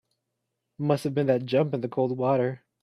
[0.79, 2.63] Must have been that jump in the cold water.